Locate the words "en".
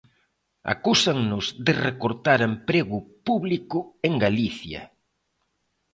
4.07-4.13